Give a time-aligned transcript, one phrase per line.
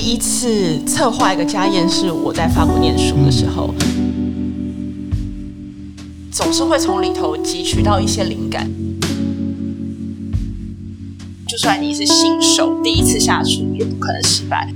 [0.00, 3.74] 第一次策划一个家宴是我在法国念书的时候，
[6.30, 8.70] 总是会从里头汲取到一些灵感。
[11.48, 14.72] 就算你是新手，第一次下厨也不可能失败。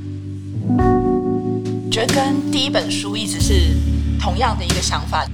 [1.89, 3.77] 觉得跟第一本书一直是
[4.21, 5.25] 同样的一个想法。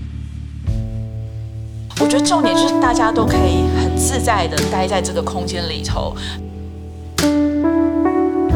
[1.98, 6.14] 我觉得重点就是大家都可以很自在的待在这个空间里头。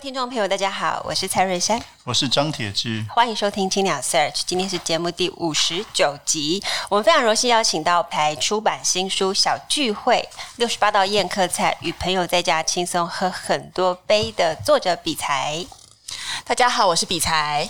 [0.00, 15.66] 位听众朋友，大家好，我是蔡瑞山，我是张铁志，欢迎收听青鸟 Search，今天是节目第五十九集，我们非常荣幸邀请到台出版新书《小聚会：六十八道宴客菜》，与朋友在家轻松喝很多杯的作者比才。
[16.46, 17.68] 大家好，我是比才。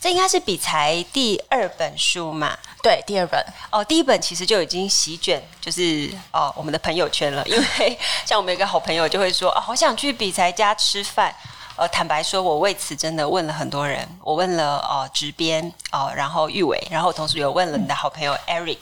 [0.00, 2.56] 这应该是比才第二本书嘛？
[2.84, 7.44] 对，第二本哦，第一本其实就已经席卷，就是哦我们的朋友圈了。
[7.48, 11.34] 因为 像我们有一个好朋友就会说，哦，好想去比才家吃饭。
[11.76, 18.78] 呃，坦白说，我为此真的问了很多人，我问了哦，执编哦，然后玉伟，然后同时有问了你的好朋友 Eric，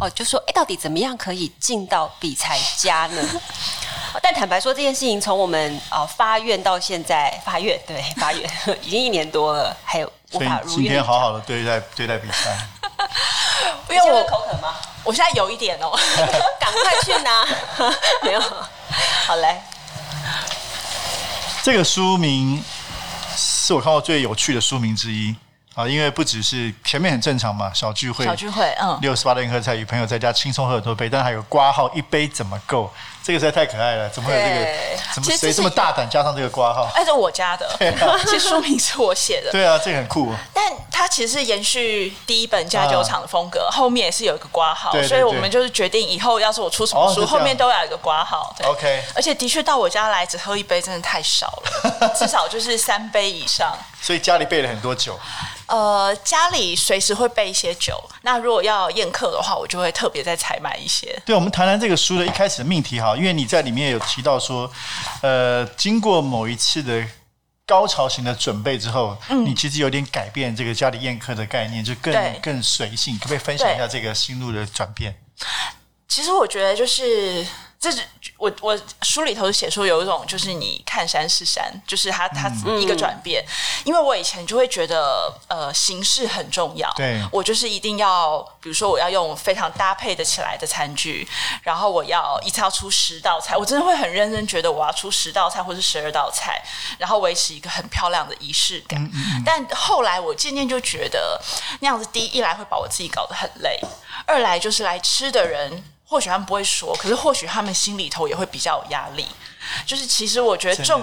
[0.00, 3.28] 哦，就说，哎，到底怎么样可以进到比才家呢？
[4.22, 8.48] 但坦白说，这件事情从我们啊、呃、发愿到现在发愿，对发愿
[8.82, 10.76] 已经一年多了，还有无法如愿。
[10.76, 12.56] 今天好好的对待对待比赛。
[13.90, 14.76] 因为我口渴吗？
[15.02, 15.90] 我现在有一点哦，
[16.60, 17.44] 赶快去拿。
[18.22, 18.40] 没有，
[19.26, 19.60] 好嘞。
[21.62, 22.62] 这个书名
[23.36, 25.34] 是我看过最有趣的书名之一
[25.74, 32.90] 啊，因为不只是前面很正常嘛，小聚会，小聚会，嗯，六十八道宴客菜，与朋友在家轻松喝很多杯，但还有挂号一杯怎么够？
[33.22, 34.66] 这个实在太可爱了，怎么会有这个？
[35.14, 36.90] 怎么谁这么大胆加上这个挂号？
[36.94, 37.68] 哎，是我家的，
[38.26, 39.52] 其实书名是我写的。
[39.52, 40.32] 对啊，这个很酷。
[40.52, 40.64] 但
[41.00, 48.54] 它其实是延续第一本家酒厂的风格，后面也是有一个挂号，所以我们就是决定以后要是我出什么书，后面都要有一个挂号。
[48.64, 49.02] OK。
[49.14, 53.74] 而且的确到我家来只喝一杯真的太少了， 至少就是三杯以上。
[54.02, 55.18] 所以家里备了很多酒。
[55.64, 57.98] 呃，家里随时会备一些酒。
[58.20, 61.18] 那如果要宴客的话，我就会特别再采买一些。
[61.24, 64.70] 对，我们谈谈这个书的一开始的命题哈，因为你在里面有提到说，
[65.22, 67.02] 呃，经过某一次的
[67.70, 73.16] 高潮型的准备之后，嗯，你其实有点改变这个家里宴客的概念，就更更随性。
[73.18, 75.14] 可不可以分享一下这个心路的转变？
[76.08, 77.46] 其实我觉得就是。
[77.80, 78.02] 这是
[78.36, 83.42] 我我书里头写说有一种就是你看山是山，就是它它一个转变。
[83.42, 91.26] 嗯、因为我以前就会觉得呃形式很重要，对，我就是一定要比如说我要用非常搭配的起来的餐具，
[91.62, 96.62] 然后我要一次要出十道菜，我真的会很认真觉得我要出十道菜或是十二道菜，
[96.98, 99.02] 然后维持一个很漂亮的仪式感。
[99.02, 101.40] 嗯嗯、但后来我渐渐就觉得
[101.80, 103.80] 那样子，第一，一来会把我自己搞得很累，
[104.26, 105.82] 二来就是来吃的人。
[106.10, 109.24] 或许他们不会说，可是或许他们心里头也会比较有压力。
[109.86, 111.00] 就是其实我觉得重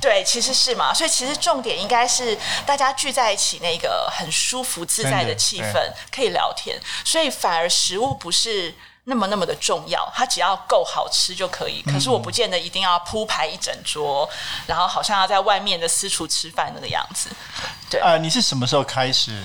[0.00, 6.80] 对，其实是嘛，所以其实重点应该是大家聚在一起那个很舒服自在的气氛，可以聊天。
[7.04, 8.74] 所以反而食物不是
[9.04, 11.82] 那么那么的重要，它只要够好吃就可以。
[11.82, 14.26] 可是我不见得一定要铺排一整桌，
[14.66, 17.28] 然后好像要在外面的私厨吃饭那个样子。
[17.90, 19.38] 对啊，你是什么时候开始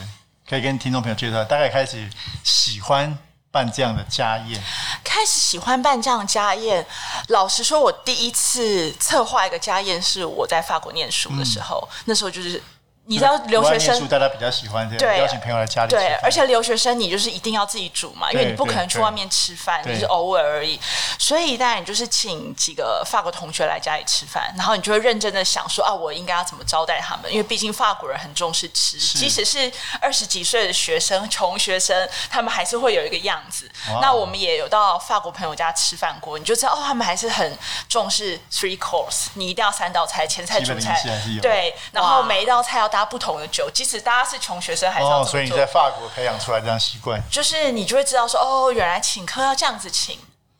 [0.47, 1.43] 可以跟听众朋友介绍？
[1.43, 2.09] 大概开始
[2.45, 3.17] 喜欢。
[3.53, 4.63] 办这样的家宴，
[5.11, 6.87] 开始喜欢办这样的家宴。
[7.27, 12.63] 老实说，我第一次策划一个家宴是我在法国念书的时候，那时候就是。
[13.11, 16.05] 你知道留学生大家比较喜欢这样邀请朋友来家里吃饭。
[16.05, 20.79] 对，而且留学生你就是一定要自己煮嘛，因为你不可能去外面吃饭，就是偶尔而已。
[21.19, 27.29] 所以当然你就是请几个法国同学来家里吃饭，然后你就会认真的想说啊，我应该要怎么招待他们？
[27.29, 29.69] 因为毕竟法国人很重视吃，即使是
[29.99, 33.69] 二十几岁的学生、穷学生，他们还是会有一个样子。
[34.01, 37.57] 那我们也有到法国朋友家吃饭过，你就知道哦，他们还是很
[37.89, 41.03] 重视 three course，你一定要三道菜，前菜、主菜，
[41.41, 50.17] 对，然后每一道菜要搭不同的酒，即使大家是穷学生，还是要、哦、所以你在法国培养出来这样习惯，就是你就会知道说，哦，原来请客要这样子请，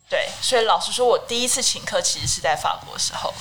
[0.08, 0.28] 对。
[0.40, 3.32] 所以老实说，我第一次请客其实是在法国的时候，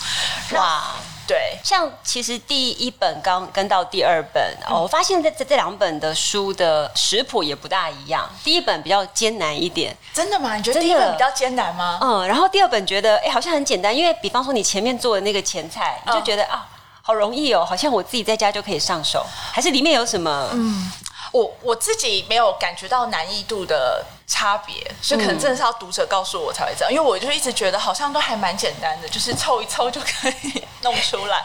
[0.52, 0.96] 哇，
[1.28, 8.30] 对，像其实第一本刚跟到第二本，嗯、哦，我发现这这这两本的书的食谱也不大一样。
[8.44, 10.56] 第一本比较艰难一点，真的吗？
[10.56, 12.00] 你觉得第一本比较艰难吗？
[12.02, 16.68] 嗯，然后第二本觉得哎，好像很简单，因为比方说你前面做的那个前菜，你就觉得、嗯、啊，
[17.02, 19.26] 好容易哦，好像我自己在家就可以上手。
[19.52, 20.50] 还是里面有什么？
[20.54, 20.92] 嗯。
[21.32, 31.42] 我我自己没有感觉到难易度的差别，所以可能真的是要读者告诉我才会这样，因为我就一直觉得好像都还蛮简单的，就是凑一凑就可以弄出来，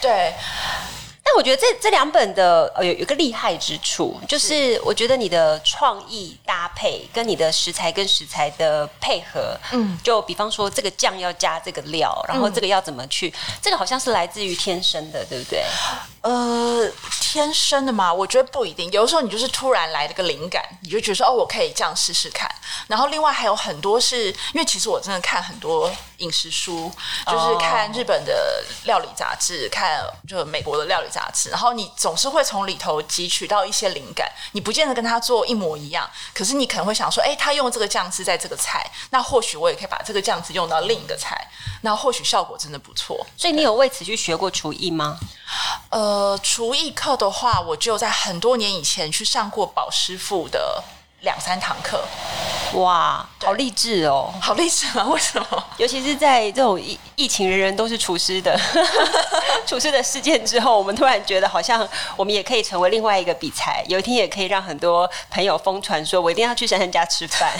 [0.00, 0.34] 对。
[1.30, 15.62] 但我觉得这这两本的呃有有个厉害之处，就是我觉得你的创意搭配跟你的食材跟食材的配合，嗯，就比方说这个酱要加这个料，然后这个要怎么去，嗯、这个好像是来自于天生的，对不对？
[16.22, 16.90] 呃，
[17.20, 18.90] 天生的嘛，我觉得不一定。
[18.90, 22.50] 有的时候你就是突然来了个灵感，你就觉得说哦，我可以这样试试看。
[22.86, 26.90] 然后另外还有很多是因为其实我真的看很多饮食书，
[27.26, 31.50] 就是看日本的料理杂志，看就美国的料理杂志。
[31.50, 41.48] 然后你总是会从里头汲取到一些灵感，你不见得跟他做一模一样，可是你可能会想说，哎，他用这个酱汁在这个菜，那或许我也可以把这个酱汁用到另一个菜，
[41.82, 43.26] 那或许效果真的不错。
[43.36, 45.18] 所以你有为此去学过厨艺吗？
[45.90, 50.82] 呃，厨艺课的话，我就在很多年以前去上过宝师傅的
[51.20, 52.04] 两三堂课。
[52.74, 54.32] 哇，好励志哦！
[54.40, 55.04] 好励志啊！
[55.08, 55.64] 为什么？
[55.76, 58.56] 尤其是在这种疫疫情，人人都是厨师的
[59.66, 61.86] 厨师的事件之后，我们突然觉得好像
[62.16, 67.52] 我们也可以成为另外一个比才，有一天也可以让很多朋友疯传说，我一定要去珊珊家吃饭。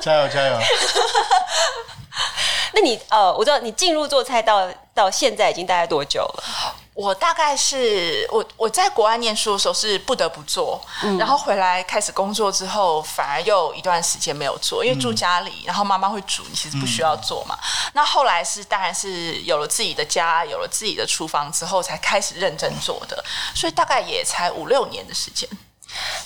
[0.00, 0.56] 加 油加油！
[2.72, 6.44] 那你呃，我知道你进入做菜到到现在已经大概多久了？
[6.96, 17.54] 我大概是我我在国外念书的时候是不得不做，嗯、然后回来开始工作之后，反而又一段时间没有做，因为住家里，然后妈妈会煮，你其实不需要做嘛。
[17.60, 23.22] 嗯、那后来是当然是有了自己的家，有了自己的厨房之后，才开始认真做的，
[23.54, 25.46] 所以大概也才五六年的时间。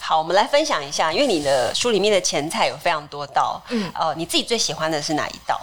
[0.00, 5.60] 好，我们来分享一下，因为你的书里面的前菜有非常多道，嗯，呃，你自己最喜欢的是哪一道？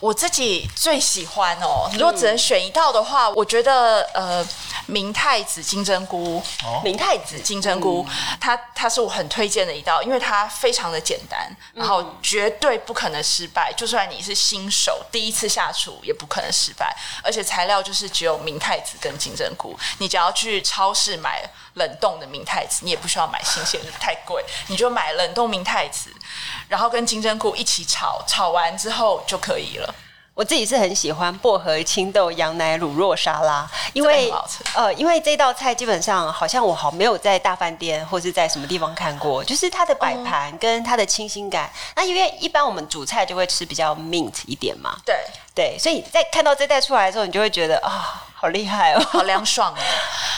[0.00, 4.46] 我自己最喜欢哦，如果只能选一道的话，嗯、我觉得呃，
[4.86, 7.38] 明太子金针菇，哦、明太子。
[7.42, 21.42] 金针菇，嗯、它它是我很推荐的一道，因为它非常的简单，然后绝对不可能失败，就算你是新手第一次下厨也不可能失败，而且材料就是只有明太子跟金针菇，你只要去超市买
[21.74, 23.80] 冷冻的明太子，你也不需要买新鲜。
[24.00, 26.10] 太贵，你就买冷冻明太子，
[26.68, 29.94] 然后跟金针菇一起炒，炒完之后就可以了。
[30.34, 34.32] 我自己是很喜欢薄荷青豆羊奶乳酪沙拉，因为
[34.74, 41.66] 呃，因为这道菜基本上好像我好没有在大饭店或是在什么地方看过，就是它的摆盘跟它的清新感。
[41.66, 45.14] 嗯、那因为一般我们煮菜就会吃比较 mint 一点嘛，对
[45.54, 48.00] 对，所以在看到这道出来的时候，你就会觉得啊、哦，
[48.34, 49.78] 好厉害哦，好凉爽哦。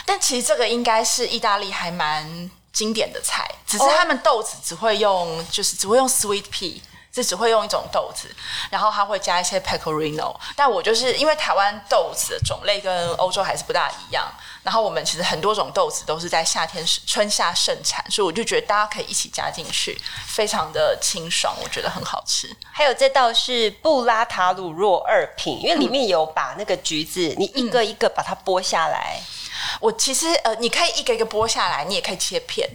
[0.05, 2.51] 但其实这个应该是意大利还蛮。
[2.75, 5.47] 经典的菜，只是他们豆子只会用，oh.
[5.51, 6.81] 就是只会用 sweet pea，
[7.13, 8.29] 就只会用一种豆子，
[8.69, 10.35] 然后他会加一些 pecorino。
[10.57, 14.27] 但我就是因为台湾豆子的种类跟欧洲还是不大一样，
[14.65, 19.97] 然后我们其实很多种豆子都是在夏天、春夏盛产，所以我就觉得大家可以一起加进去，
[20.27, 22.53] 非常的清爽，我觉得很好吃。
[22.73, 29.21] 还有这道是布拉塔鲁若二品，因为里面有把那个橘子，嗯、你一个一个把它剥下来。
[29.81, 32.69] 我其实呃，你可以一个一个剥下来，你也可以切片，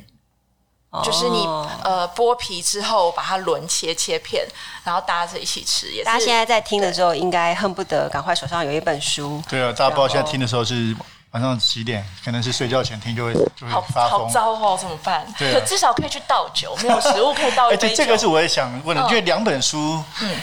[0.89, 1.45] 哦、就是你
[1.83, 4.47] 呃剥皮之后把它轮切切片，
[4.83, 5.91] 然后搭着一起吃。
[5.91, 9.41] 也大家现在在听的时候，应该恨不得赶快手上有一本书。
[9.47, 10.95] 对啊，大家不知道现在听的时候是
[11.31, 12.03] 晚上几点？
[12.25, 14.27] 可能是睡觉前听就会就会发疯。
[14.27, 15.25] 好糟哦，怎么办？
[15.37, 17.95] 对、啊，可至少可以去倒酒，没有食物可以倒一杯酒。
[17.95, 20.35] 这个是我也想问的，因为两本书，嗯，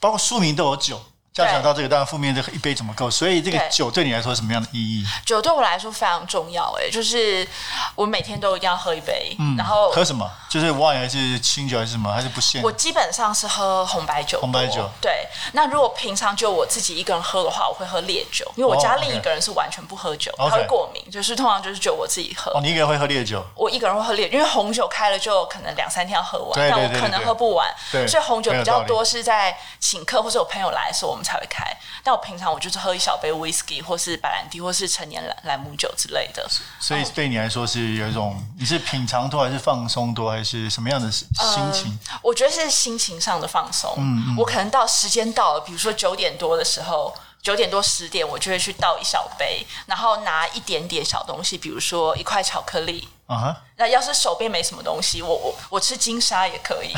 [0.00, 0.98] 包括书名都有酒。
[1.40, 3.10] 要讲到这个，当然负面这一杯怎么够？
[3.10, 5.04] 所以这个酒对你来说是什么样的意义？
[5.24, 7.46] 酒对我来说非常重要，哎，就是
[7.94, 9.34] 我每天都一定要喝一杯。
[9.38, 10.30] 嗯，然后喝什么？
[10.48, 12.12] 就是 wine 还是清酒还是什么？
[12.12, 12.62] 还是不限？
[12.62, 14.40] 我基本上是喝红白酒。
[14.40, 14.88] 红白酒。
[15.00, 15.26] 对。
[15.52, 22.50] 那如果平常就我自己一个人喝的话，我会喝烈酒，因为我家另一个人是完全不喝酒，他会过敏，就是通常就是酒我自己喝。
[22.52, 23.44] 哦，你一个人会喝烈酒？
[23.54, 27.68] 我一个人会喝烈，因为红酒开了就可能两三天要喝完，但我可能喝不完，
[28.08, 31.64] 所以红酒比较多是在请客或者有朋友来的时候我们才会开。
[32.02, 36.48] 但我平常我就是喝一小杯 whisky 或是白兰地或是陈年兰兰姆酒之类的。
[36.80, 41.26] 所以对你来说是有一种，你是品尝多还是放松多，还是什么样的心
[41.72, 41.98] 情？
[42.10, 43.94] 呃，我觉得是心情上的放松。
[43.98, 47.14] 嗯，嗯，我可能到时间到了，比如说九点多的时候。
[47.42, 53.08] 九点多十点，我就会去倒一小杯，然后拿一点点小东西，比如说一块巧克力。
[53.30, 53.56] 啊哈。
[53.76, 56.92] 那要是手边没什么东西，我我我吃金沙也可以，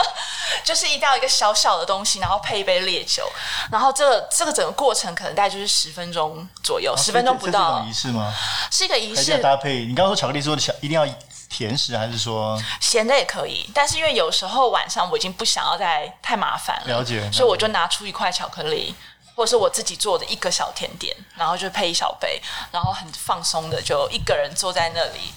[0.62, 3.26] 就是一定要一个小小的东西，然后配一杯烈酒，
[3.70, 7.82] 然后这个这个整个过程可能大概就是十分钟左右，十分钟不到。
[7.88, 8.34] 仪式吗？
[8.70, 9.86] 是一个仪式搭配。
[9.86, 11.06] 你刚刚说巧克力，说小一定要
[11.48, 13.70] 甜食，还是说咸的也可以？
[13.74, 18.94] 但是因为有时候晚上我已经不想要再太麻烦了，了解，所以我就拿出一块巧克力，
[19.34, 25.32] 或者是我自己做的一个小甜点，然后就配一小杯，然后很放松的就一个人坐在那里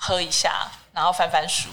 [0.00, 1.68] 喝一下，然后翻翻书，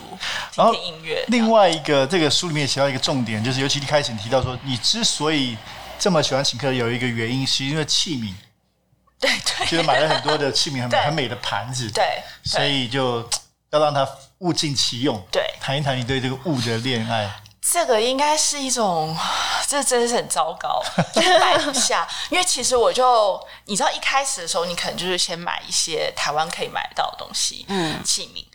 [0.51, 1.23] 听听音乐。
[1.29, 5.57] 另外一个这个书里面写到一个重点，就是尤其一开始你提到说，你之所以
[5.97, 8.33] 这么喜欢请客，有一个原因是因为器皿。
[9.19, 13.27] 对对，就是买了很多的器皿，很 很美的盘子，对，所以就。
[13.69, 14.07] 要让它
[14.37, 15.21] 物尽其用。
[15.29, 17.29] 对，谈一谈你对这个物的恋爱。
[17.59, 19.13] 这个应该是一种，
[19.67, 20.81] 这真的是很糟糕，
[21.41, 22.07] 摆不下。
[22.29, 28.45] 因为其实我就，你知道，一开始的时候，你可能就是先买一些台湾可以买到的东西，嗯，器皿。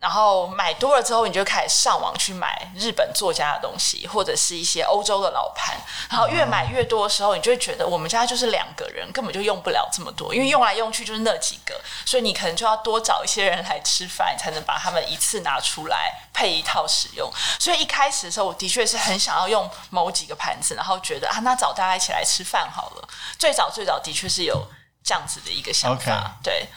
[0.00, 5.76] 然后买多了之后，你就开始上网去买日本作家的东西，或者是一些欧洲的老盘。
[6.08, 17.30] 然后越买越多的时候，你就会觉得我们家就是两个人，根本就用不了这么多，因为用来用去就是那几个，所以你可能就要多找一些人来吃饭，才能把他们一次拿出来配一套使用。
[17.58, 23.08] 所以一开始的时候，我的确是很想要用某几个盘子，然后觉得啊，那找大家一起来吃饭好了。
[23.38, 24.66] 最早最早的确是有
[25.04, 26.68] 这样子的一个想法.对。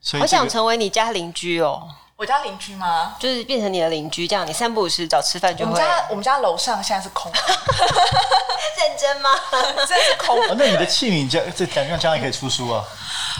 [0.00, 1.88] 所以、这个、我想成为你家邻居哦。
[2.18, 3.14] 我家邻居吗？
[3.20, 5.70] 就是变成你的邻居，这样你三不五时找吃饭就会。
[5.70, 7.38] 我们家我们家楼上现在是空的，
[8.76, 9.30] 认真吗？
[9.86, 10.36] 真是空。
[10.56, 12.84] 那你的器皿将这感觉将来可以出书啊？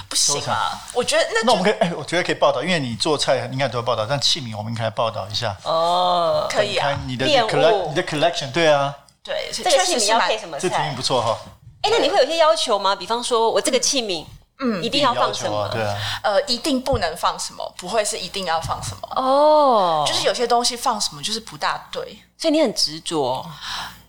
[0.08, 0.78] 不行啊！
[0.94, 6.47] 我觉得那那我们可以哎，我觉得可以报道，因为你做菜应该都要报道，但器皿我们应该报道一下哦。
[6.49, 10.68] 可以啊，你的 collect 你的 collection 对啊，对，这个器皿要配什么菜？
[10.68, 11.37] 这提议不错哈。
[11.82, 12.94] 哎，那你会有些要求吗？
[12.94, 14.25] 比方说我这个器皿。
[14.25, 14.38] 嗯，
[14.83, 15.61] 一定要放什么？
[15.62, 20.05] 啊对啊，呃，一定不能放什么，不会是一定要放什么哦。
[20.07, 23.45] 就是有些东西放什么就是不大对，所以你很执着。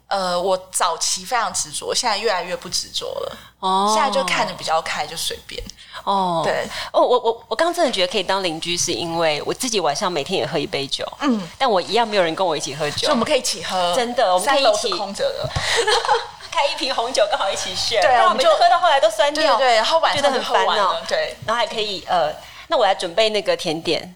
[0.07, 3.37] 呃，我早期非常执着，现在越来越不执着了。
[3.59, 5.63] 哦，现在就看的比较开，就随便。
[6.03, 11.05] 哦，对，哦，我我我刚真的觉得可以当邻居，是因为我自己晚上每天也喝一杯酒。
[11.19, 13.93] 嗯，但我一样没有人跟我一起喝酒，所以我们可以一起喝。
[13.95, 15.49] 真的，我们可以一起空着的。
[16.59, 22.35] 开一瓶红酒刚好一起 share，对，我们就喝到后来都酸掉，对，对，然后晚上很烦恼，对，然后还可以呃，
[22.67, 24.13] 那我来准备那个甜点，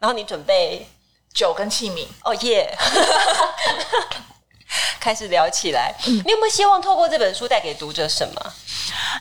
[0.00, 0.88] 然后你准备
[1.32, 2.76] 酒跟器皿，哦耶，
[4.98, 8.52] 开始聊起来，嗯，你有没有希望透过这本书带给读者什么？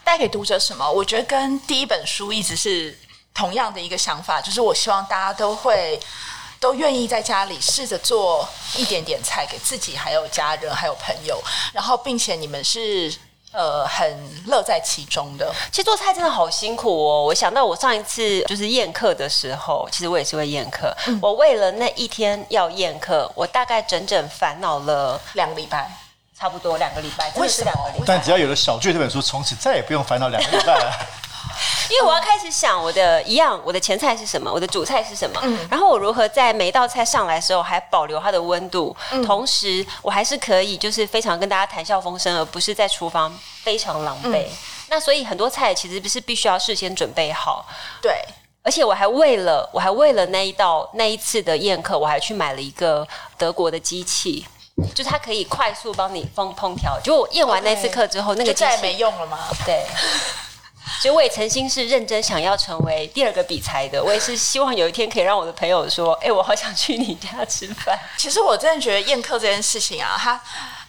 [0.03, 0.91] 带给读者什么？
[0.91, 2.97] 我觉得跟第一本书一直是
[3.35, 5.99] 同样的一个想法，就是我希望大家都会。
[6.63, 11.37] 都愿意在家里试着做一点点菜给自己，还有家人，还有朋友，
[11.73, 13.13] 然后并且你们是
[13.51, 15.53] 呃很乐在其中的。
[15.69, 17.21] 其实做菜真的好辛苦哦！
[17.25, 20.95] 我想到我上一次就是宴客的时候，其实我也是会宴客。
[21.07, 25.91] 嗯、我为了那一天要宴客，我大概整整烦恼了两个礼拜，
[26.39, 27.29] 差不多两个礼拜。
[27.35, 27.71] 为什么？
[28.05, 30.93] 但只要有了小聚这本书，从此再也不用烦恼两个礼拜了。
[31.89, 44.43] 因为我要开始想我的一样，我的前菜是什么，我的主菜是什么，嗯，然后我如何在每一道菜上来的时候还保留它的温度，嗯，同时我还是可以就是非常跟大家谈笑风生，而不是在厨房非常狼狈。
[44.43, 44.45] 嗯，
[44.89, 47.65] 那所以很多菜其实不是必须要事先准备好，
[48.01, 48.13] 对，
[48.63, 53.07] 而且我还为了我还为了那一道那一次的宴客，我还去买了一个
[53.37, 54.45] 德国的机器，
[54.95, 56.99] 就是它可以快速帮你烹烹调。
[57.03, 59.37] 就我宴完那次课之后那个机器没用了吗？
[59.65, 59.85] 对。
[61.01, 70.39] 所以我也曾经是认真想要成为第二个比才的，我也是希望有一天可以让我的朋友说：“哎、欸，我好想去你家吃饭。”其实我真的觉得宴客这件事情啊，它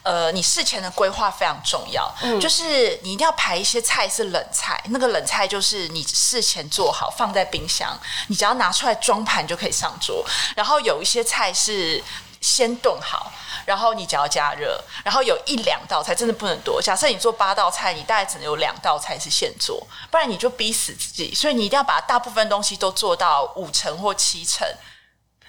[0.03, 7.99] 呃，你事前的规划非常重要，嗯，就是你一定要排一些菜是冷菜，那个冷菜就是你事前做好放在冰箱，
[8.29, 10.23] 你只要拿出来装盘就可以上桌。
[10.55, 12.05] 然后有一些菜是
[12.45, 13.33] 先炖好。
[13.65, 16.83] 然后你只要加热，然后有一两道菜真的不能多。
[16.83, 21.35] 假设你做八道菜，你大概只能有两道菜是现做，不然你就逼死自己。
[21.35, 24.69] 所以你一定要把大部分东西都做到五成或七成。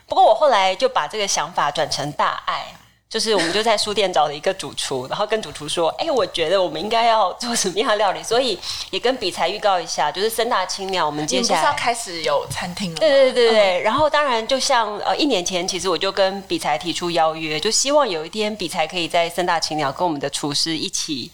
[0.08, 2.78] 不过我后来就把这个想法转成大爱。
[3.16, 12.98] 就是我们就在书店找了一个主厨，然后跟主厨说：“哎、欸，我觉得我们应该要做什么样的料理？”所以也跟比才预告一下，就是森大青鸟，我们接下来是要开始有餐厅了。
[13.00, 21.32] 对对对对、嗯、然后当然就像呃一年前，其实我就跟比才提出邀约，就希望有一天比才可以在森大青鸟跟我们的厨师一起。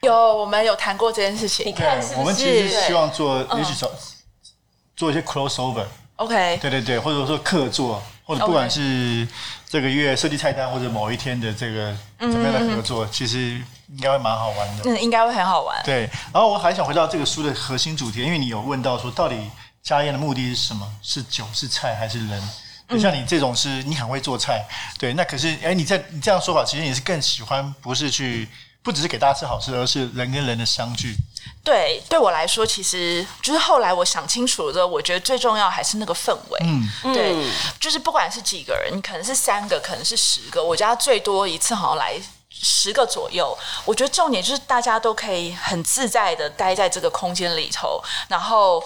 [0.00, 1.66] 有，我们有谈过这件事情。
[1.66, 2.14] 你看是是？
[2.16, 3.92] 我们其实希望做，也许做
[4.96, 5.84] 做一些 crossover。
[6.16, 6.58] OK。
[6.62, 8.02] 对对对，或者说客座。
[8.24, 9.26] 或者不管是
[9.68, 14.84] 这个月设计菜单，或者某一天的这个怎么样的合作，嗯、其实应该会蛮好玩的。
[14.84, 15.82] 嗯，应该会很好玩。
[15.84, 19.36] 对，然后我还想回到这个书的核心主题，因为你有问到说，到底
[19.82, 20.90] 家宴的目的是什么？
[21.02, 22.48] 是酒是菜还是人？
[22.88, 24.64] 就像你这种是，你很会做菜，
[24.98, 28.48] 对，那可是哎，你在你这样说法，其实你是更喜欢不是去，
[28.82, 31.14] 不只是给大家吃好吃，而是人跟人的相聚。
[31.64, 36.60] 对，对我来说，其实就是后来我想清楚了之后，我觉得最重要还是那个氛围。
[36.62, 37.34] 嗯，对，
[37.78, 42.18] 就是不管是几个人，你可能是三个，可能是十个，我家最多一次好像来
[42.50, 43.56] 十个左右。
[43.84, 48.82] 我觉得重点就是大家都可以很自在的待在这个空间里头，然后。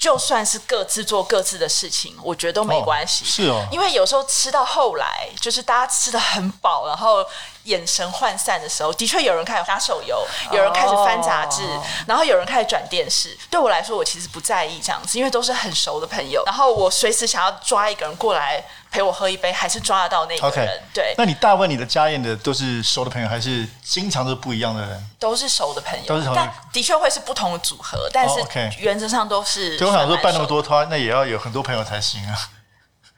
[0.00, 3.24] 就算是各自做各自的事情，我觉得都没关系。
[3.24, 7.24] 哦，是哦，因为有时候吃到后来，就是大家吃的很饱，然后。
[7.64, 11.84] 眼神涣散的时候，的确有人开始打手游，有人开始翻杂志，oh.
[12.06, 13.36] 然后有人开始转电视。
[13.50, 16.42] 对我来说，我其实不在意这样子，因为都是很熟的朋友。
[16.46, 20.68] 然后我随时想要抓一个人过来陪我喝一杯，还是抓得到那个人。
[20.68, 20.80] Okay.
[20.92, 21.14] 对。
[21.16, 25.10] 那你大问你的家宴的都是熟的朋友，还是经常都是不一样的人？
[25.18, 26.36] 都是熟的朋友，都是熟的。
[26.36, 28.34] 但的确会是不同的组合，但是
[28.78, 29.78] 原则上都是。
[29.78, 32.36] 对，我想说办那么多摊，那也要有很多朋友才行啊。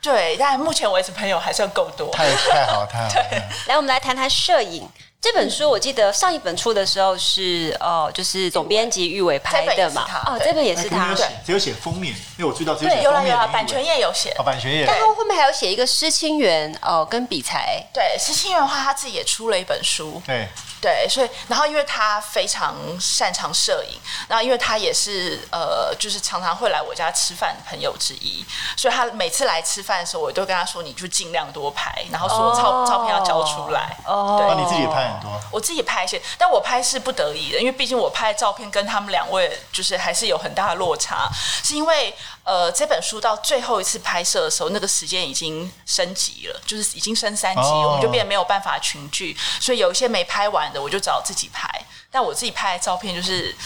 [0.00, 2.11] 对，但目前为止朋友还算够多。
[2.12, 3.09] 太太好，太好。
[3.31, 4.88] 对，来，我们来谈谈摄影。
[5.23, 10.05] 这本书我记得上一本出的时候是哦，就是总编辑玉伟拍的嘛。
[10.26, 11.14] 哦，这本也是他。
[11.47, 13.05] 只有写封面，因为我知道只有写封面。
[13.05, 14.35] 有了有了，版权页有写。
[14.37, 14.85] 哦，版权页。
[14.85, 17.81] 但他后面还有写一个施清源哦，跟比才。
[17.95, 20.21] 对，施清源的话，他自己也出了一本书。
[20.26, 20.49] 对。
[20.83, 28.45] 对，所以然后因为他非常擅长摄影，然后因为他也是呃，就是常常会来我家吃饭的朋友之一，
[28.77, 32.89] 所以他每次来吃饭的时候，我都跟他说，你就尽量多拍，然后说照、oh.
[32.89, 33.97] 照片要交出来。
[34.05, 41.31] 哦，对，你自己拍很多，我自己拍一些，但我拍是不得已的，因为毕竟我拍的照片跟他们两位就是还是有很大的落差，
[41.62, 42.12] 是因为。
[42.45, 51.69] 呃，这本书到最后一次拍摄的时候，那个时间已经升级了，就是已经升三级，哦、我们就变得没有办法群聚，所以有一些没拍完的，我就找自己拍。
[52.11, 53.57] 但我自己拍的照片，就是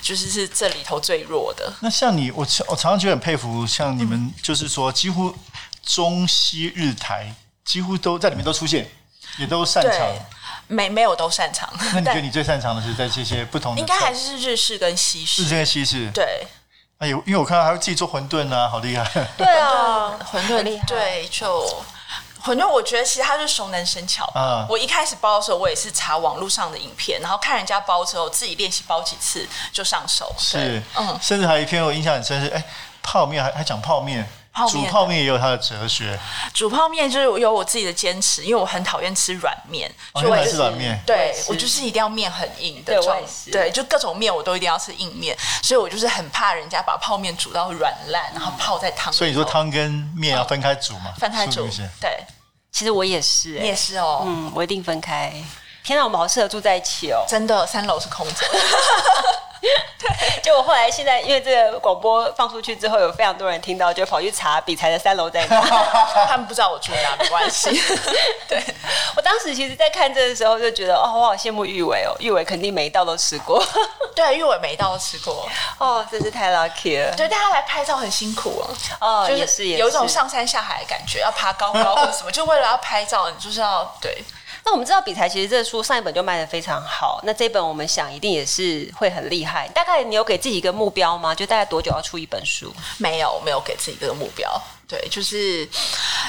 [0.00, 1.72] 就是是这里头最弱的。
[1.80, 5.34] 那像你，我我常常觉得很佩服，像你们，就是说几乎
[5.82, 8.88] 中西日台几乎都在里面都出现，
[9.38, 10.08] 也都擅长。
[10.68, 11.68] 没没有都擅长。
[11.94, 13.80] 那你觉得你最擅长的是在这些不同的？
[13.80, 15.42] 应该还是日式跟西式。
[15.42, 16.10] 日式跟西式。
[16.12, 16.46] 对。
[16.98, 19.04] 哎呦，因为我看到还会自己做馄饨啊，好厉害！
[19.36, 20.84] 对啊，馄饨厉害。
[20.86, 21.62] 对，就
[22.42, 24.30] 馄饨，我觉得其实它是熟能生巧。
[24.34, 30.34] 嗯，我一开始包的时候，我也是查网络上的影片，然后看人家包之后，自己练习包几次就上手。
[30.38, 32.64] 是，嗯，甚至还有一篇我印象很深是，哎，
[33.02, 34.26] 泡面还还讲泡面。
[34.64, 36.18] 煮泡面也有它的哲学。
[36.54, 40.98] 煮泡面就是有我自己的坚持，因为我很讨厌吃软面，所以我吃软面。
[41.04, 43.18] 对，我就是一定要面很硬的状。
[43.52, 49.16] 对，就各种面我都一定要吃硬面，所以我就是很怕人家把泡面煮到软烂，然后泡在汤里。
[49.16, 51.12] 所以你说汤跟面要分开煮嘛？
[51.18, 51.68] 分开煮。
[52.00, 52.24] 对，
[52.72, 54.22] 其实我也是，你也是哦。
[54.26, 55.32] 嗯，我一定分开。
[55.84, 57.24] 天哪，我们好适合住在一起哦！
[57.28, 58.46] 真的，三楼是空着。
[59.98, 65.60] 对，结果后来现在因为这个广播放出去之后，有非常多人听到，就跑去查比才的三楼在哪。
[66.28, 67.70] 他们不知道我住哪，没关系。
[68.48, 68.62] 对，
[69.16, 73.62] 我当时其实，在看这的时候就觉得，哦，我好羡慕玉伟哦，玉伟肯定每一道都吃过。
[74.14, 75.48] 对，玉伟每一道都吃过。
[75.78, 77.14] 哦，真是太 lucky 了。
[77.16, 78.68] 对，大家来拍照很辛苦哦。
[79.00, 84.24] 哦，就是也是，有一种上山下海的感觉，要爬高高或者什么，就为了要拍照，你就是要对。
[84.66, 89.68] 那我们知道比才其实这个书上一本就卖的非常好，那这本我们想一定也是会很厉害。
[89.68, 91.32] 大概你有给自己一个目标吗？
[91.32, 92.74] 就大概多久要出一本书？
[92.98, 94.60] 没有，没有给自己一个目标。
[94.88, 95.68] 对，就是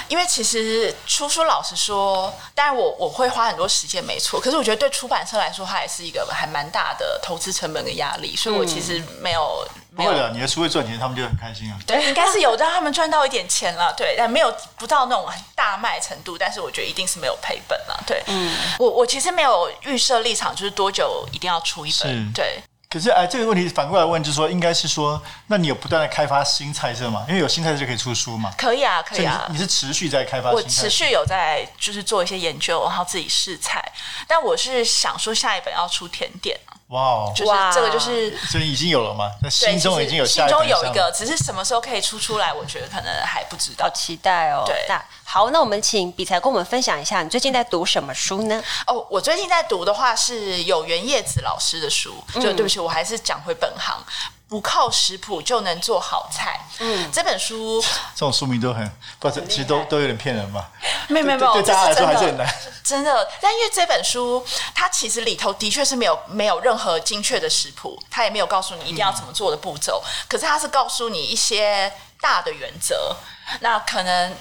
[0.08, 4.40] 因为其实出书，老实说，当然我我会花很多时间，没错。
[4.40, 9.66] 可是我觉得对出版社来说，它也是一个还蛮大的投资成本跟压力，所以我其实没有。
[9.98, 11.76] 不会的，你的书会赚钱，他们就很开心啊。
[11.84, 13.92] 对，应该是有让他们赚到一点钱了。
[13.96, 18.04] 对，但没有不到那种很大卖程度，但是我觉得一定是没有赔本了。
[18.06, 22.08] 对，嗯，我我其实没有预设立场，就是多久一定要出一本。
[22.08, 22.62] 是对。
[22.90, 27.22] 可是，哎，这个问题反过来问，就是说，应该是说，那你有不断的开发新菜色吗？
[27.28, 28.50] 因为有新菜色就可以出书嘛。
[28.56, 29.44] 可以啊，可以啊。
[29.50, 30.66] 你是，你是持续在开发新菜色？
[30.66, 33.84] 我持续有在，就是做一些研究，然后自己试菜。
[34.26, 36.58] 但我是想说，下一本要出甜点。
[36.88, 37.32] 哇哦！
[37.36, 39.30] 就是这个，就是所以已经有了吗？
[39.42, 43.84] 那心中已经有下一，心中有一个，只是什么时候可以出出来，我觉得可能还不知道。
[43.84, 44.64] 好期待哦！
[44.66, 48.62] 对，那好，那我们请比才跟我们分享一下，你最近在读什么书呢？
[48.86, 54.02] 哦，我最近在读的话是有原叶子老师的书，就对不起，我还是讲回本行。
[54.48, 56.60] 不靠食谱就能做好菜。
[56.78, 57.82] 嗯，这本书
[58.14, 60.70] 这种书名都很，不是，其实都都有点骗人吧？
[61.08, 62.48] 没有没有没有，对大家来说还是很难。
[62.82, 70.02] 真的，但因为这本书它其实里头的确是没有没有任何精确的食谱，它也没有告诉你一定要怎么做的步骤。
[70.04, 73.16] 嗯、可是它是告诉你一些大的原则。
[73.60, 74.34] 那可能。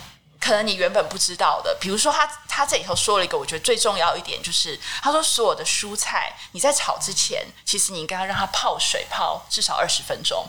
[0.48, 1.76] 可能你原本不知道的。
[1.78, 10.48] 比如说他，他他这里头说了一个，我觉得最重要一点就是，他说所有的蔬菜你在炒之前，其实你应该要让它泡水泡至少二十分钟。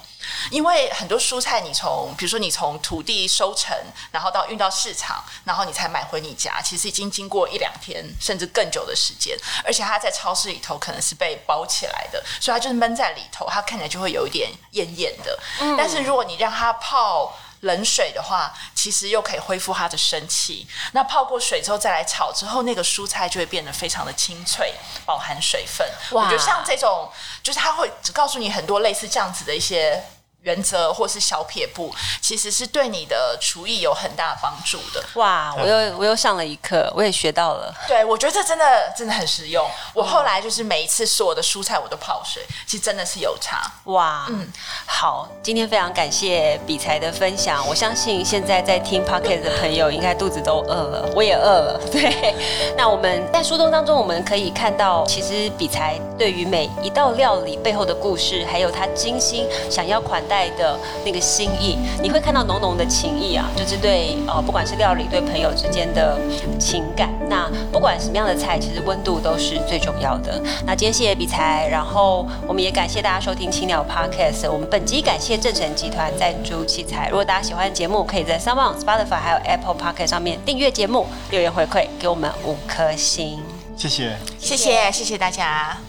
[0.51, 3.77] 因为很多蔬菜，你从比如说你从土地收成，
[4.13, 15.39] 然后到运到市场，然后你才买回你家，其实已经经过一两天甚至更久的时间，而且它在超市里头可能是被包起来的，所以它就是闷在里头，它看起来就会有一点艳艳的。
[15.61, 15.77] 嗯。
[15.77, 20.67] 但是如果你让它泡冷水的话，其实又可以恢复它的生气。
[20.93, 25.87] 那泡过水之后再来炒之后，那个蔬菜就会变得非常的清脆，饱含水分。
[26.11, 27.11] 我觉得像这种，
[27.43, 30.05] 就是它会只告诉你很多类似这样子的一些。
[30.49, 35.05] 原则或是小撇步，其实是对你的厨艺有很大帮助的。
[35.15, 37.75] 哇，我又我又上了一课，我也学到了。
[37.87, 38.65] 对，我觉得这真的
[38.97, 39.69] 真的很实用。
[39.93, 43.61] 我后来就是每一次所有的蔬菜我都泡水，其实真的是有差。
[43.85, 44.51] 哇，嗯，
[44.87, 47.67] 好，今天非常感谢比才的分享。
[47.69, 51.79] 我相信现在在听 Podcast 的朋友应该肚子都饿了，我也饿了。
[51.93, 52.35] 对，
[52.75, 66.19] 那我们在书中当中，我们可以看到，其实比才对于每一道料理背后的故事，还有他精心想要款待的那个心意，你会看到浓浓的情谊啊，就是对呃，不管是料理对朋友之间的
[66.59, 67.09] 情感。
[67.29, 70.41] 那不管什么样的菜，其实温度都是最重要的。
[70.67, 74.51] 那今天谢谢比才，然后我们也感谢大家收听青鸟 Podcast。
[74.51, 77.09] 我们本集感谢正成集团赞助器材。
[77.09, 83.43] 如果大家喜欢节目，可以在 SoundOn Spotify 还有 Apple Podcast 上面订阅节目，留言回馈给我们五颗星。
[83.77, 85.88] 谢谢，谢谢，谢谢大家。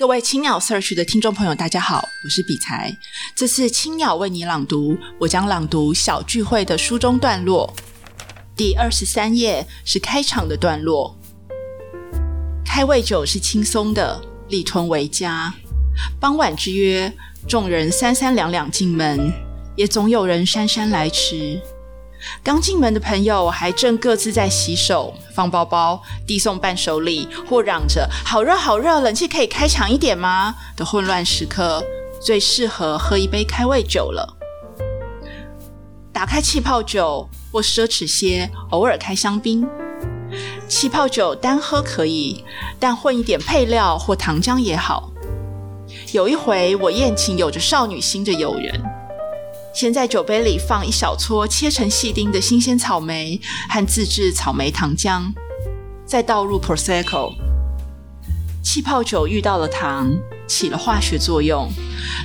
[0.00, 2.96] 各位青鸟 Search 的听众朋友，大家好，我是比才。
[3.34, 7.70] 这次青鸟为你朗读，我将朗读小聚会的书中段落。
[8.56, 11.14] 第二十三页是开场的段落。
[12.64, 15.52] 开胃酒是轻松的，立吞为佳。
[16.18, 17.12] 傍晚之约，
[17.46, 19.30] 众人三三两两进门，
[19.76, 21.60] 也总有人姗姗来迟。
[22.42, 31.82] 刚进门的朋友还正各自在洗手、放包包、递送伴手礼，或嚷着“好热好热，冷气可以开强一点吗”的混乱时刻，
[32.20, 34.36] 最适合喝一杯开胃酒了。
[36.12, 39.66] 打开气泡酒，或奢侈些，偶尔开香槟。
[40.68, 42.44] 气泡酒单喝可以，
[42.78, 45.10] 但混一点配料或糖浆也好。
[46.12, 48.99] 有一回，我宴请有着少女心的友人。
[49.72, 55.32] 先在酒杯里放一小撮切成细丁的新鲜草莓和自制草莓糖浆，
[56.04, 57.32] 再倒入 Prosecco。
[58.62, 60.12] 气泡酒遇到了糖，
[60.46, 61.68] 起了化学作用，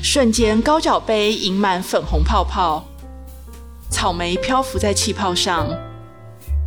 [0.03, 2.83] 瞬间高脚杯盈满粉红泡泡，
[3.89, 5.69] 草莓漂浮在气泡上，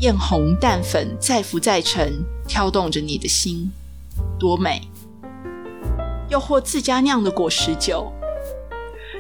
[0.01, 3.71] 艳红淡粉再浮再沉，挑动着你的心，
[4.39, 4.89] 多美！
[6.31, 8.11] 又或自家酿的果实酒。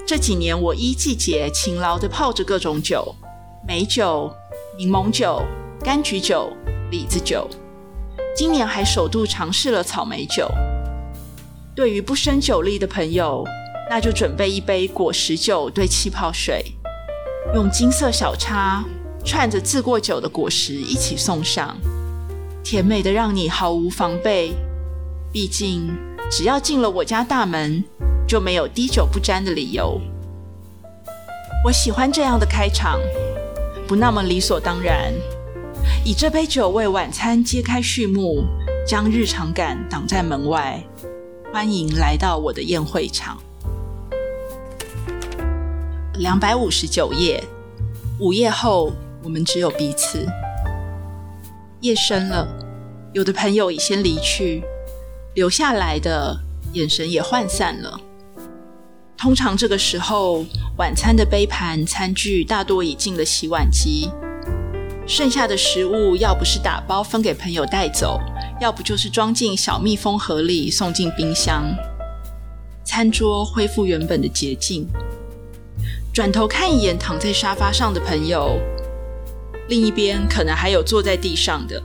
[0.09, 3.15] 这几年，我依季节勤劳地泡着各种酒：
[3.67, 4.35] 梅酒、
[4.79, 5.43] 柠檬酒、
[5.83, 6.51] 柑橘酒、
[6.91, 7.47] 李子酒。
[8.35, 10.51] 今年还首度尝试了草莓酒。
[11.77, 13.45] 对于不胜酒力的朋友，
[13.91, 16.65] 那就准备一杯果实酒兑气泡水，
[17.55, 18.83] 用金色小叉
[19.27, 21.77] 串着自过酒的果实一起送上，
[22.65, 24.55] 甜美的让你毫无防备。
[25.31, 25.95] 毕竟，
[26.31, 27.85] 只要进了我家大门。
[28.29, 29.99] 就没有滴酒不沾的理由。
[31.65, 33.01] 我喜欢这样的开场，
[33.87, 35.13] 不那么理所当然。
[36.05, 38.45] 以这杯酒为晚餐揭开序幕，
[38.87, 40.79] 将日常感挡在门外。
[41.51, 43.39] 欢迎来到我的宴会场。
[46.19, 47.43] 两百五十九页，
[48.21, 50.27] 午夜后我们只有彼此。
[51.81, 52.47] 夜深了，
[53.15, 54.63] 有的朋友已先离去，
[55.35, 56.39] 留下来的
[56.75, 57.99] 眼神也涣散了。
[59.19, 60.45] 通常这个时候，
[60.77, 64.09] 晚餐的杯盘餐具大多已进了洗碗机，
[65.09, 68.21] 剩下的食物要不是打包分给朋友带走，
[68.61, 71.65] 要不就是装进小密封盒里送进冰箱。
[72.85, 74.87] 餐桌恢复原本的洁净。
[76.15, 78.57] 转头看一眼躺在沙发上的朋友，
[79.69, 81.83] 另一边可能还有坐在地上的，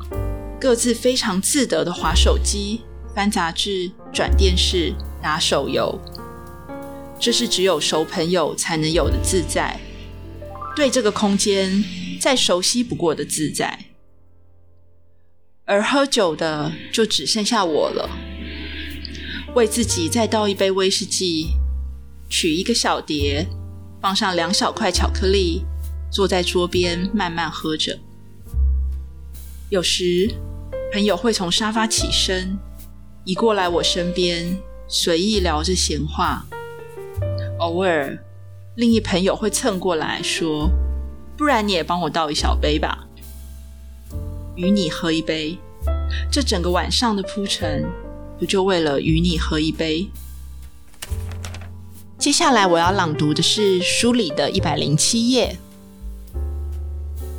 [0.61, 2.81] 各自非常自得的滑手机、
[3.15, 5.99] 翻杂志、转电视、打手游。
[7.23, 9.79] 这是只有熟朋友才能有的自在，
[10.75, 11.81] 对这个空间
[12.19, 13.85] 再熟悉不过的自在。
[15.63, 18.09] 而喝酒的就只剩下我了，
[19.55, 21.51] 为自己再倒一杯威士忌，
[22.29, 23.47] 取一个小碟，
[24.01, 25.63] 放上两小块巧克力，
[26.11, 27.97] 坐在桌边慢慢喝着。
[29.69, 30.29] 有时
[30.91, 32.59] 朋友会从沙发起身，
[33.23, 34.57] 移过来我身边，
[34.89, 36.45] 随意聊着闲话。
[37.63, 38.19] 偶尔，
[38.75, 40.69] 另一朋友会蹭过来说
[41.37, 43.07] ：“不然你也帮我倒一小杯吧，
[44.55, 45.57] 与你喝一杯。”
[46.29, 47.89] 这整个晚上的铺陈，
[48.37, 50.09] 不就为了与你喝一杯？
[52.17, 55.55] 接下来我要朗读的是书里的一百零七页。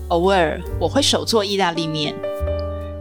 [0.09, 2.15] 偶尔我会手做意大利面，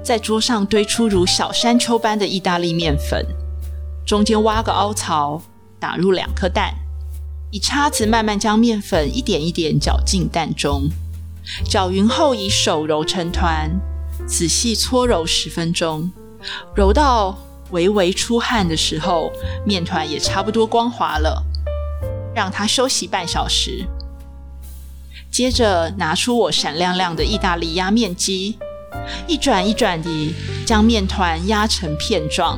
[0.03, 3.25] 在桌上堆出如小山丘般的意大利面粉，
[4.05, 5.41] 中间挖个凹槽，
[5.79, 6.73] 打入两颗蛋，
[7.53, 10.89] 以叉子慢慢将面粉一点一点搅进蛋中，
[11.69, 13.69] 搅匀后以手揉成团，
[14.25, 16.11] 仔细搓揉十分钟，
[16.73, 17.37] 揉到
[17.69, 19.31] 微微出汗的时候，
[19.63, 21.43] 面团也差不多光滑了。
[22.33, 23.85] 让它休息半小时，
[25.29, 28.57] 接着拿出我闪亮亮的意大利压面机，
[29.27, 30.33] 一转一转地
[30.65, 32.57] 将面团压成片状，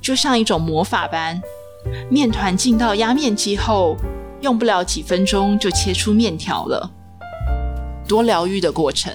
[0.00, 1.42] 就像一种魔法般。
[2.10, 3.96] 面团进到压面机后，
[4.40, 6.90] 用不了几分钟就切出面条了，
[8.08, 9.12] 多疗愈的过程。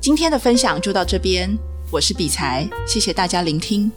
[0.00, 1.56] 今天的分享就到这边，
[1.90, 3.90] 我是比才，谢谢大家聆听。